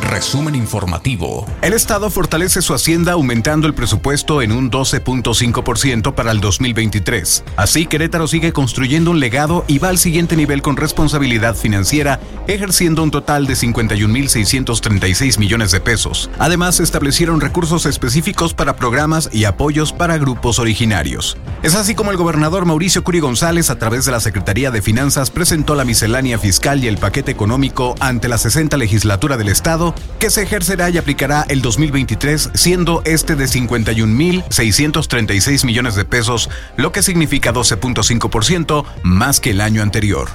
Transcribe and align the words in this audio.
Resumen 0.00 0.54
informativo. 0.54 1.44
El 1.60 1.72
Estado 1.72 2.08
fortalece 2.08 2.62
su 2.62 2.72
hacienda 2.72 3.12
aumentando 3.12 3.66
el 3.66 3.74
presupuesto 3.74 4.42
en 4.42 4.52
un 4.52 4.70
12.5% 4.70 6.14
para 6.14 6.30
el 6.30 6.40
2023. 6.40 7.44
Así, 7.56 7.86
Querétaro 7.86 8.26
sigue 8.28 8.52
construyendo 8.52 9.10
un 9.10 9.20
legado 9.20 9.64
y 9.66 9.78
va 9.78 9.88
al 9.88 9.98
siguiente 9.98 10.36
nivel 10.36 10.62
con 10.62 10.76
responsabilidad 10.76 11.56
financiera, 11.56 12.20
ejerciendo 12.46 13.02
un 13.02 13.10
total 13.10 13.46
de 13.46 13.54
51.636 13.54 15.38
millones 15.38 15.72
de 15.72 15.80
pesos. 15.80 16.30
Además, 16.38 16.80
establecieron 16.80 17.40
recursos 17.40 17.84
específicos 17.84 18.54
para 18.54 18.76
programas 18.76 19.28
y 19.32 19.44
apoyos 19.44 19.92
para 19.92 20.16
grupos 20.16 20.58
originarios. 20.58 21.36
Es 21.62 21.74
así 21.74 21.94
como 21.94 22.12
el 22.12 22.16
gobernador 22.16 22.64
Mauricio 22.64 23.02
Curi 23.02 23.20
González, 23.20 23.68
a 23.68 23.78
través 23.78 24.04
de 24.04 24.12
la 24.12 24.20
Secretaría 24.20 24.70
de 24.70 24.80
Finanzas, 24.80 25.30
presentó 25.30 25.74
la 25.74 25.84
miscelánea 25.84 26.38
fiscal 26.38 26.82
y 26.82 26.88
el 26.88 26.98
paquete 26.98 27.32
económico 27.32 27.94
ante 28.00 28.28
la 28.28 28.38
60 28.38 28.76
legislatura 28.76 29.36
del 29.36 29.48
Estado 29.48 29.87
que 30.18 30.30
se 30.30 30.42
ejercerá 30.42 30.90
y 30.90 30.98
aplicará 30.98 31.46
el 31.48 31.62
2023, 31.62 32.50
siendo 32.54 33.02
este 33.04 33.36
de 33.36 33.44
51.636 33.46 35.64
millones 35.64 35.94
de 35.94 36.04
pesos, 36.04 36.50
lo 36.76 36.90
que 36.92 37.02
significa 37.02 37.52
12.5% 37.52 38.84
más 39.02 39.40
que 39.40 39.50
el 39.50 39.60
año 39.60 39.82
anterior. 39.82 40.28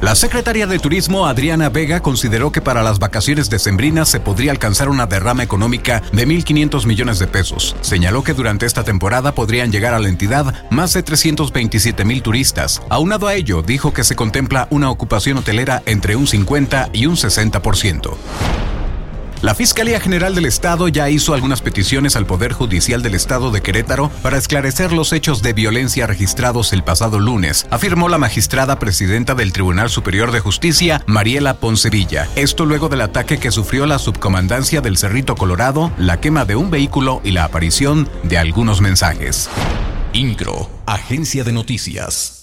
La 0.00 0.14
secretaria 0.14 0.68
de 0.68 0.78
Turismo, 0.78 1.26
Adriana 1.26 1.70
Vega, 1.70 1.98
consideró 2.00 2.52
que 2.52 2.60
para 2.60 2.84
las 2.84 3.00
vacaciones 3.00 3.50
decembrinas 3.50 4.08
se 4.08 4.20
podría 4.20 4.52
alcanzar 4.52 4.88
una 4.88 5.06
derrama 5.06 5.42
económica 5.42 6.02
de 6.12 6.24
1.500 6.24 6.86
millones 6.86 7.18
de 7.18 7.26
pesos. 7.26 7.74
Señaló 7.80 8.22
que 8.22 8.32
durante 8.32 8.64
esta 8.64 8.84
temporada 8.84 9.34
podrían 9.34 9.72
llegar 9.72 9.94
a 9.94 9.98
la 9.98 10.08
entidad 10.08 10.54
más 10.70 10.92
de 10.92 11.02
327 11.02 12.04
mil 12.04 12.22
turistas. 12.22 12.80
Aunado 12.88 13.26
a 13.26 13.34
ello, 13.34 13.62
dijo 13.62 13.92
que 13.92 14.04
se 14.04 14.14
contempla 14.14 14.68
una 14.70 14.88
ocupación 14.88 15.38
hotelera 15.38 15.82
entre 15.84 16.14
un 16.14 16.28
50 16.28 16.90
y 16.92 17.06
un 17.06 17.16
60%. 17.16 18.57
La 19.40 19.54
Fiscalía 19.54 20.00
General 20.00 20.34
del 20.34 20.46
Estado 20.46 20.88
ya 20.88 21.08
hizo 21.10 21.32
algunas 21.32 21.62
peticiones 21.62 22.16
al 22.16 22.26
Poder 22.26 22.52
Judicial 22.52 23.02
del 23.02 23.14
Estado 23.14 23.52
de 23.52 23.62
Querétaro 23.62 24.10
para 24.20 24.36
esclarecer 24.36 24.92
los 24.92 25.12
hechos 25.12 25.42
de 25.42 25.52
violencia 25.52 26.08
registrados 26.08 26.72
el 26.72 26.82
pasado 26.82 27.20
lunes, 27.20 27.64
afirmó 27.70 28.08
la 28.08 28.18
magistrada 28.18 28.80
presidenta 28.80 29.36
del 29.36 29.52
Tribunal 29.52 29.90
Superior 29.90 30.32
de 30.32 30.40
Justicia, 30.40 31.04
Mariela 31.06 31.54
Poncevilla. 31.54 32.28
Esto 32.34 32.64
luego 32.64 32.88
del 32.88 33.02
ataque 33.02 33.38
que 33.38 33.52
sufrió 33.52 33.86
la 33.86 34.00
subcomandancia 34.00 34.80
del 34.80 34.98
Cerrito 34.98 35.36
Colorado, 35.36 35.92
la 35.98 36.20
quema 36.20 36.44
de 36.44 36.56
un 36.56 36.70
vehículo 36.70 37.20
y 37.22 37.30
la 37.30 37.44
aparición 37.44 38.08
de 38.24 38.38
algunos 38.38 38.80
mensajes. 38.80 39.48
INCRO, 40.14 40.68
Agencia 40.84 41.44
de 41.44 41.52
Noticias. 41.52 42.37